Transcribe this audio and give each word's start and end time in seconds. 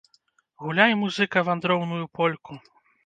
Гуляй, 0.63 0.95
музыка, 1.03 1.43
вандроўную 1.51 2.03
польку! 2.21 2.59